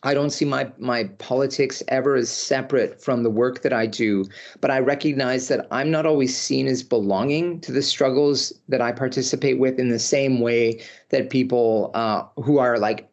[0.03, 4.25] I don't see my my politics ever as separate from the work that I do,
[4.61, 8.93] but I recognize that I'm not always seen as belonging to the struggles that I
[8.93, 13.09] participate with in the same way that people uh, who are like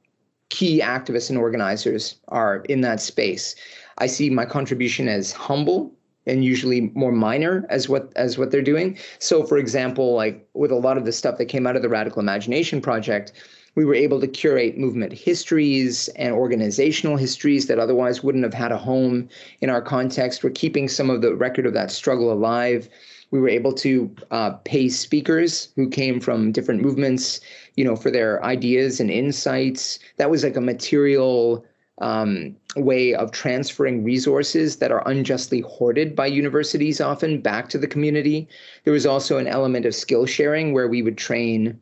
[0.49, 3.55] key activists and organizers are in that space.
[3.97, 5.93] I see my contribution as humble
[6.25, 8.97] and usually more minor as what as what they're doing.
[9.19, 11.89] So for example, like with a lot of the stuff that came out of the
[11.89, 13.33] Radical Imagination Project,
[13.75, 18.71] we were able to curate movement histories and organizational histories that otherwise wouldn't have had
[18.71, 19.27] a home
[19.61, 20.43] in our context.
[20.43, 22.87] We're keeping some of the record of that struggle alive.
[23.31, 27.39] We were able to uh, pay speakers who came from different movements,
[27.75, 29.97] you know, for their ideas and insights.
[30.17, 31.65] That was like a material
[31.99, 37.87] um, way of transferring resources that are unjustly hoarded by universities often back to the
[37.87, 38.47] community.
[38.83, 41.79] There was also an element of skill sharing where we would train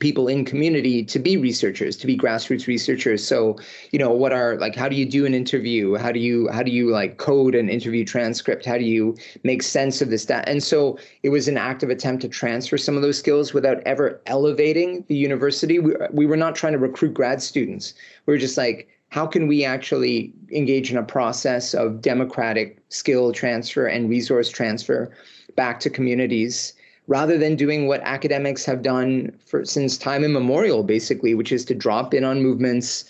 [0.00, 3.26] people in community to be researchers to be grassroots researchers.
[3.26, 3.58] So
[3.90, 5.96] you know what are like how do you do an interview?
[5.96, 8.64] How do you how do you like code an interview transcript?
[8.64, 12.22] How do you make sense of this data and so it was an active attempt
[12.22, 15.78] to transfer some of those skills without ever elevating the university.
[15.78, 17.94] We, we were not trying to recruit grad students.
[18.26, 23.30] We were just like how can we actually engage in a process of democratic skill
[23.32, 25.12] transfer and resource transfer
[25.54, 26.72] back to communities
[27.06, 31.74] rather than doing what academics have done for since time immemorial, basically, which is to
[31.74, 33.04] drop in on movements,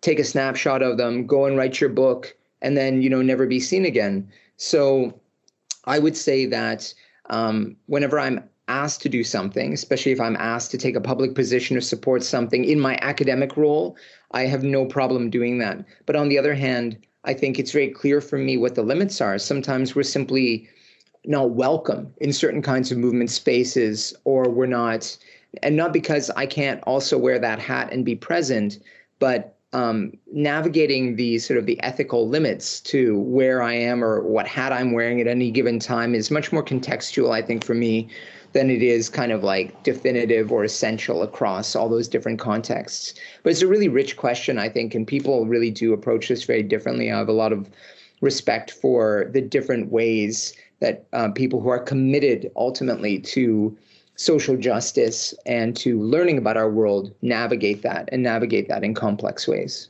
[0.00, 3.46] take a snapshot of them, go and write your book, and then you know never
[3.46, 4.28] be seen again.
[4.56, 5.18] So
[5.84, 6.92] I would say that
[7.30, 11.34] um, whenever I'm asked to do something, especially if I'm asked to take a public
[11.34, 13.96] position or support something in my academic role,
[14.32, 15.84] I have no problem doing that.
[16.06, 19.20] But on the other hand, I think it's very clear for me what the limits
[19.20, 19.38] are.
[19.38, 20.68] Sometimes we're simply
[21.24, 25.16] not welcome in certain kinds of movement spaces or we're not
[25.62, 28.78] and not because i can't also wear that hat and be present
[29.18, 34.46] but um, navigating the sort of the ethical limits to where i am or what
[34.46, 38.08] hat i'm wearing at any given time is much more contextual i think for me
[38.52, 43.14] than it is kind of like definitive or essential across all those different contexts.
[43.42, 46.62] But it's a really rich question i think and people really do approach this very
[46.62, 47.10] differently.
[47.10, 47.68] I have a lot of
[48.20, 53.76] respect for the different ways that uh, people who are committed ultimately to
[54.16, 59.48] social justice and to learning about our world navigate that and navigate that in complex
[59.48, 59.88] ways.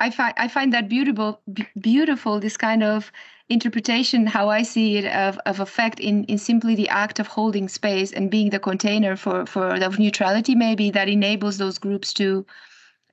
[0.00, 2.40] I find I find that beautiful, b- beautiful.
[2.40, 3.12] This kind of
[3.48, 7.68] interpretation, how I see it, of, of affect in, in simply the act of holding
[7.68, 12.44] space and being the container for for of neutrality, maybe that enables those groups to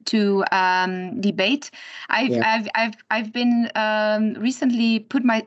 [0.05, 1.69] to um, debate.
[2.09, 2.55] I've, yeah.
[2.55, 5.45] I've I've I've been um, recently put my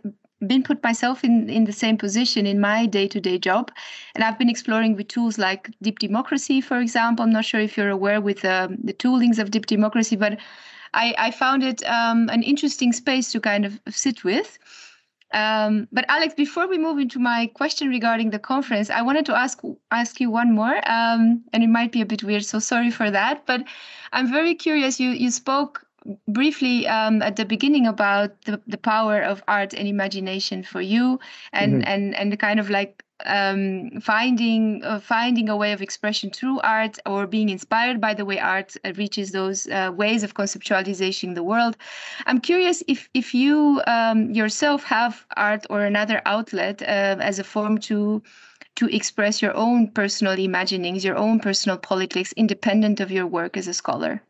[0.49, 3.70] been put myself in in the same position in my day-to-day job
[4.14, 7.76] and i've been exploring with tools like deep democracy for example i'm not sure if
[7.76, 10.38] you're aware with um, the toolings of deep democracy but
[10.92, 14.59] i i found it um, an interesting space to kind of sit with
[15.34, 19.36] um, but Alex, before we move into my question regarding the conference, I wanted to
[19.36, 22.90] ask ask you one more, um, and it might be a bit weird, so sorry
[22.90, 23.45] for that.
[23.45, 23.64] But
[24.12, 25.01] I'm very curious.
[25.01, 25.84] You you spoke
[26.28, 31.20] briefly um, at the beginning about the, the power of art and imagination for you,
[31.52, 31.88] and mm-hmm.
[31.88, 36.61] and and the kind of like um, finding uh, finding a way of expression through
[36.61, 41.34] art or being inspired by the way art uh, reaches those uh, ways of conceptualizing
[41.34, 41.76] the world.
[42.26, 47.44] I'm curious if if you um, yourself have art or another outlet uh, as a
[47.44, 48.22] form to
[48.76, 53.68] to express your own personal imaginings, your own personal politics, independent of your work as
[53.68, 54.20] a scholar.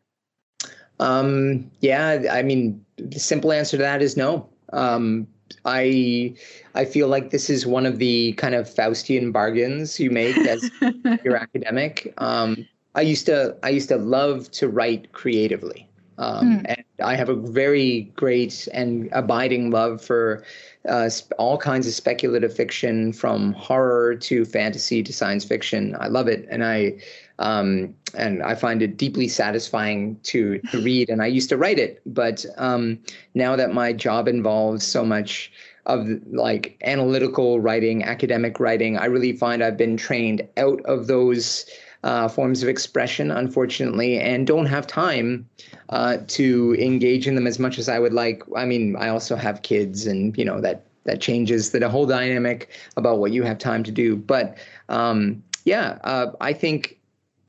[0.99, 4.49] Um, yeah, I mean, the simple answer to that is no.
[4.73, 5.27] Um,
[5.65, 6.33] I
[6.73, 10.69] I feel like this is one of the kind of Faustian bargains you make as
[11.23, 12.13] your academic.
[12.17, 15.87] Um, I used to I used to love to write creatively,
[16.17, 16.65] um, mm.
[16.65, 20.43] and I have a very great and abiding love for
[20.87, 25.95] uh, all kinds of speculative fiction, from horror to fantasy to science fiction.
[25.99, 26.95] I love it, and I
[27.39, 31.09] um, and I find it deeply satisfying to to read.
[31.09, 32.99] And I used to write it, but um,
[33.33, 35.51] now that my job involves so much
[35.85, 41.65] of like analytical writing, academic writing, I really find I've been trained out of those.
[42.03, 45.49] Uh, forms of expression, unfortunately, and don't have time
[45.89, 48.43] uh, to engage in them as much as I would like.
[48.55, 52.69] I mean, I also have kids, and you know that that changes the whole dynamic
[52.97, 54.15] about what you have time to do.
[54.15, 54.57] But
[54.89, 56.99] um, yeah, uh, I think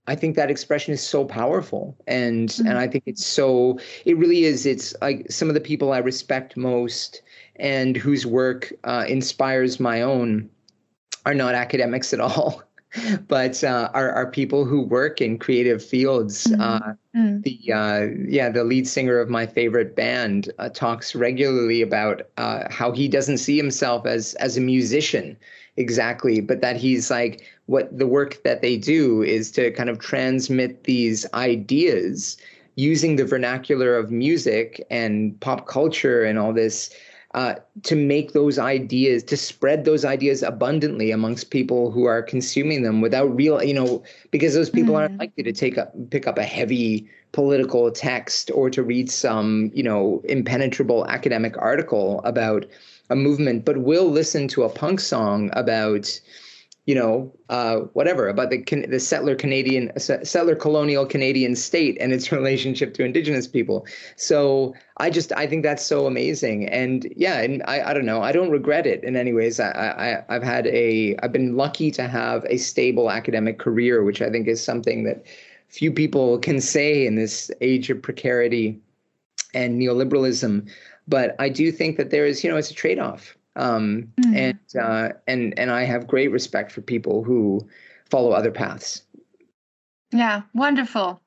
[0.08, 2.66] I think that expression is so powerful, and mm-hmm.
[2.68, 3.78] and I think it's so.
[4.04, 4.66] It really is.
[4.66, 7.22] It's like some of the people I respect most
[7.56, 10.48] and whose work uh, inspires my own
[11.24, 12.62] are not academics at all,
[13.28, 16.46] but uh, are are people who work in creative fields.
[16.46, 16.60] Mm-hmm.
[16.60, 17.42] Uh, mm.
[17.42, 22.64] The uh, yeah, the lead singer of my favorite band uh, talks regularly about uh,
[22.70, 25.36] how he doesn't see himself as as a musician
[25.76, 29.98] exactly, but that he's like what the work that they do is to kind of
[29.98, 32.36] transmit these ideas
[32.76, 36.90] using the vernacular of music and pop culture and all this
[37.36, 42.82] uh, to make those ideas, to spread those ideas abundantly amongst people who are consuming
[42.82, 45.00] them without real, you know, because those people mm.
[45.00, 49.70] aren't likely to take up, pick up a heavy political text or to read some,
[49.74, 52.64] you know, impenetrable academic article about
[53.10, 56.18] a movement, but will listen to a punk song about,
[56.86, 62.30] you know, uh, whatever about the the settler Canadian settler colonial Canadian state and its
[62.38, 63.86] relationship to Indigenous people.
[64.14, 68.22] So I just I think that's so amazing, and yeah, and I I don't know
[68.22, 69.58] I don't regret it in any ways.
[69.58, 74.22] I I I've had a I've been lucky to have a stable academic career, which
[74.22, 75.26] I think is something that
[75.68, 78.80] few people can say in this age of precarity
[79.54, 80.70] and neoliberalism.
[81.08, 84.36] But I do think that there is you know it's a trade off um, mm-hmm.
[84.36, 87.66] and uh, and and I have great respect for people who
[88.10, 89.02] follow other paths.
[90.12, 91.20] Yeah, wonderful.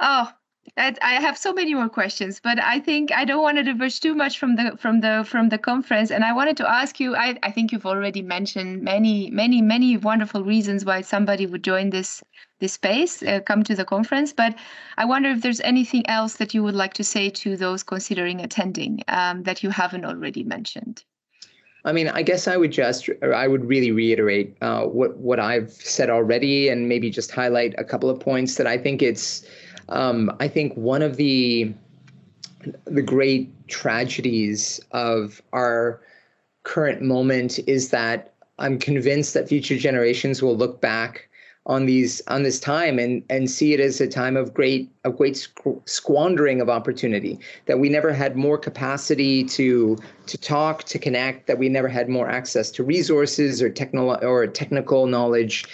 [0.00, 0.32] Oh,
[0.76, 4.00] I, I have so many more questions, but I think I don't want to diverge
[4.00, 6.10] too much from the from the from the conference.
[6.10, 7.16] And I wanted to ask you.
[7.16, 11.90] I, I think you've already mentioned many many many wonderful reasons why somebody would join
[11.90, 12.22] this
[12.60, 14.32] this space, uh, come to the conference.
[14.32, 14.54] But
[14.96, 18.40] I wonder if there's anything else that you would like to say to those considering
[18.40, 21.04] attending um, that you haven't already mentioned.
[21.84, 25.70] I mean, I guess I would just, I would really reiterate uh, what what I've
[25.70, 29.46] said already, and maybe just highlight a couple of points that I think it's.
[29.88, 31.72] Um, I think one of the
[32.84, 36.02] the great tragedies of our
[36.64, 41.29] current moment is that I'm convinced that future generations will look back
[41.70, 45.16] on these on this time and and see it as a time of great of
[45.16, 45.48] great
[45.84, 49.96] squandering of opportunity that we never had more capacity to
[50.26, 54.48] to talk to connect that we never had more access to resources or technical or
[54.48, 55.64] technical knowledge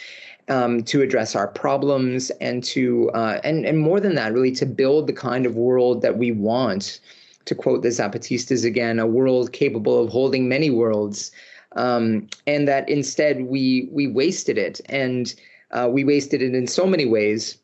[0.49, 4.67] um, to address our problems and to uh, and and more than that really to
[4.67, 7.01] build the kind of world that we want.
[7.47, 11.31] To quote the zapatistas again a world capable of holding many worlds
[11.77, 14.81] um, and that instead we we wasted it.
[14.87, 15.33] And
[15.71, 17.59] uh, we wasted it in so many ways.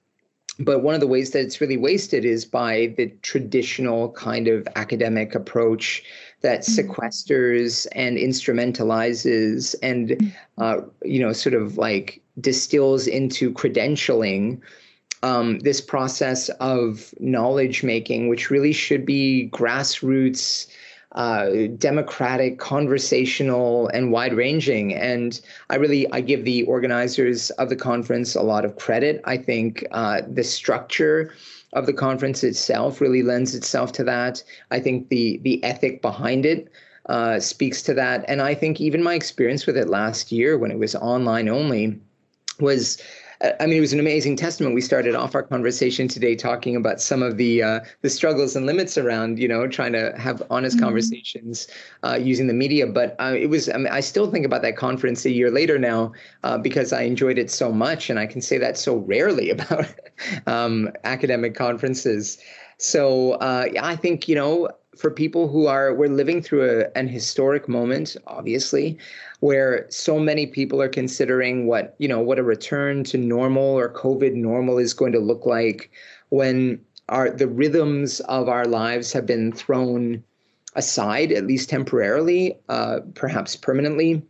[0.58, 4.68] But one of the ways that it's really wasted is by the traditional kind of
[4.76, 6.02] academic approach
[6.42, 6.90] that mm-hmm.
[6.90, 14.60] sequesters and instrumentalizes and, uh, you know, sort of like distills into credentialing
[15.22, 20.66] um, this process of knowledge making, which really should be grassroots,
[21.14, 24.94] uh, democratic, conversational, and wide ranging.
[24.94, 25.40] And
[25.70, 29.20] I really I give the organizers of the conference a lot of credit.
[29.24, 31.34] I think uh, the structure
[31.74, 34.42] of the conference itself really lends itself to that.
[34.70, 36.70] I think the the ethic behind it
[37.06, 40.70] uh, speaks to that, and I think even my experience with it last year when
[40.70, 42.00] it was online only
[42.60, 43.02] was
[43.60, 44.74] I mean, it was an amazing testament.
[44.74, 48.66] We started off our conversation today talking about some of the uh, the struggles and
[48.66, 50.86] limits around, you know, trying to have honest mm-hmm.
[50.86, 51.66] conversations
[52.04, 52.86] uh, using the media.
[52.86, 55.76] But uh, it was, I, mean, I still think about that conference a year later
[55.78, 56.12] now
[56.44, 59.86] uh, because I enjoyed it so much, and I can say that so rarely about
[60.46, 62.38] um, academic conferences.
[62.78, 67.08] So uh, I think you know for people who are we're living through a, an
[67.08, 68.98] historic moment obviously
[69.40, 73.92] where so many people are considering what you know what a return to normal or
[73.92, 75.90] covid normal is going to look like
[76.28, 80.22] when our the rhythms of our lives have been thrown
[80.74, 84.22] aside at least temporarily uh, perhaps permanently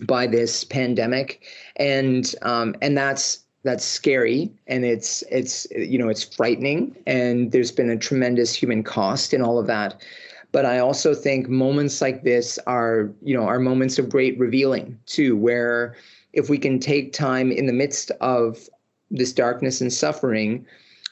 [0.00, 1.46] by this pandemic.
[1.76, 7.72] And um, and that's that's scary and it's it's you know it's frightening and there's
[7.72, 10.00] been a tremendous human cost in all of that.
[10.52, 14.96] But i also think moments like this are you know are moments of great revealing
[15.06, 15.96] too where
[16.32, 18.68] if we can take time in the midst of
[19.10, 20.64] this darkness and suffering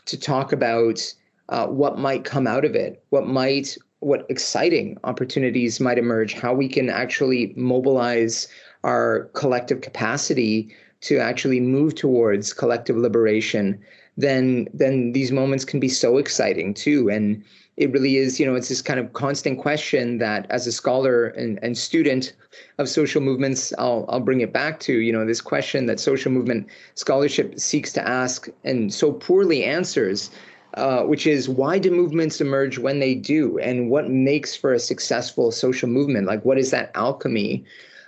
[0.04, 1.12] to talk about
[1.48, 6.54] uh, what might come out of it what might what exciting opportunities might emerge how
[6.54, 8.46] we can actually mobilize
[8.84, 10.72] our collective capacity
[11.02, 13.78] to actually move towards collective liberation,
[14.16, 17.10] then then these moments can be so exciting too.
[17.10, 17.44] And
[17.76, 21.28] it really is, you know, it's this kind of constant question that as a scholar
[21.28, 22.34] and, and student
[22.78, 26.30] of social movements, I'll I'll bring it back to, you know, this question that social
[26.30, 30.30] movement scholarship seeks to ask and so poorly answers.
[30.74, 34.78] Uh, which is why do movements emerge when they do and what makes for a
[34.78, 37.62] successful social movement like what is that alchemy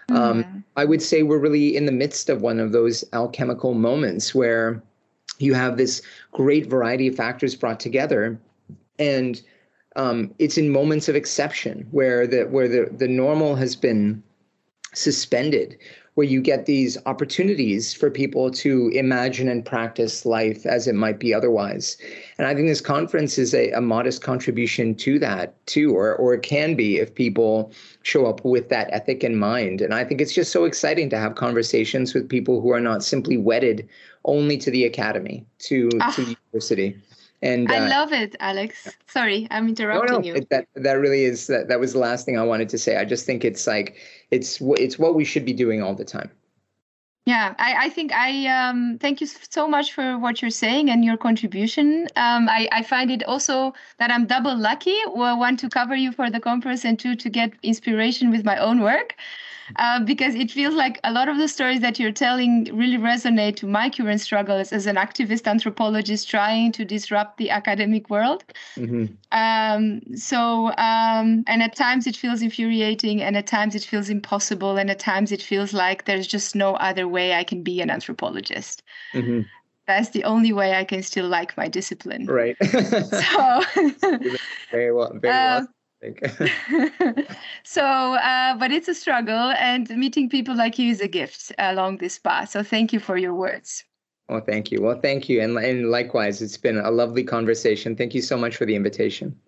[0.09, 0.59] um, mm-hmm.
[0.76, 4.82] I would say we're really in the midst of one of those alchemical moments where
[5.38, 6.02] you have this
[6.32, 8.38] great variety of factors brought together,
[8.98, 9.40] and
[9.96, 14.22] um, it's in moments of exception where the where the the normal has been
[14.92, 15.76] suspended
[16.14, 21.18] where you get these opportunities for people to imagine and practice life as it might
[21.18, 21.96] be otherwise.
[22.38, 26.34] And I think this conference is a, a modest contribution to that too, or or
[26.34, 29.80] it can be if people show up with that ethic in mind.
[29.80, 33.02] And I think it's just so exciting to have conversations with people who are not
[33.02, 33.88] simply wedded
[34.24, 36.12] only to the academy, to ah.
[36.12, 36.96] to university.
[37.45, 38.88] And I uh, love it, Alex.
[39.07, 40.47] Sorry, I'm interrupting no, no, you.
[40.51, 42.97] That that really is that, that was the last thing I wanted to say.
[42.97, 43.97] I just think it's like
[44.30, 46.30] it's it's what we should be doing all the time.
[47.26, 51.05] Yeah, I, I think I um, thank you so much for what you're saying and
[51.05, 52.07] your contribution.
[52.16, 54.99] Um, I, I find it also that I'm double lucky.
[55.14, 58.57] Well, one to cover you for the conference and two to get inspiration with my
[58.59, 59.14] own work
[59.76, 63.56] uh, because it feels like a lot of the stories that you're telling really resonate
[63.56, 68.44] to my current struggles as an activist anthropologist trying to disrupt the academic world.
[68.76, 69.06] Mm-hmm.
[69.32, 74.76] Um, so, um, and at times it feels infuriating, and at times it feels impossible,
[74.76, 77.90] and at times it feels like there's just no other way I can be an
[77.90, 78.82] anthropologist.
[79.12, 79.42] Mm-hmm
[79.86, 82.24] that's the only way I can still like my discipline.
[82.26, 82.56] Right.
[82.62, 83.62] so
[84.70, 85.68] very well, very uh, well
[86.12, 87.28] think.
[87.64, 91.98] so, uh, but it's a struggle, and meeting people like you is a gift along
[91.98, 92.50] this path.
[92.50, 93.84] So, thank you for your words.
[94.28, 94.80] Oh, thank you.
[94.80, 95.42] Well, thank you.
[95.42, 97.94] And, and likewise, it's been a lovely conversation.
[97.94, 99.38] Thank you so much for the invitation.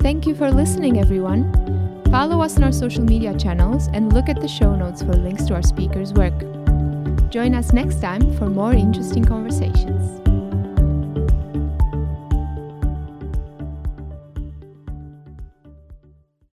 [0.00, 1.52] Thank you for listening, everyone.
[2.10, 5.44] Follow us on our social media channels and look at the show notes for links
[5.46, 6.38] to our speakers' work.
[7.30, 10.17] Join us next time for more interesting conversations.